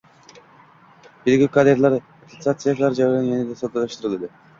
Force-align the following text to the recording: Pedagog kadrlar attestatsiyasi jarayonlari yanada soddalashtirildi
Pedagog 1.25 1.51
kadrlar 1.57 1.95
attestatsiyasi 1.99 2.79
jarayonlari 3.01 3.31
yanada 3.35 3.59
soddalashtirildi 3.61 4.31